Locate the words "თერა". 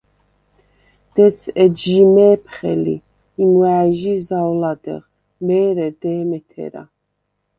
6.49-6.83